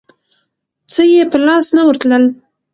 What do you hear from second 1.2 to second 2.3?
په لاس نه ورتلل.